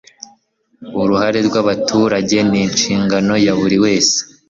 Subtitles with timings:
[1.01, 4.17] Uruhare rw abaturage n inshingano ya buri wese